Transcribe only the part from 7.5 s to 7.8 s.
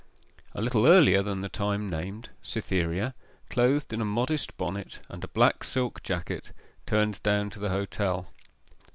to the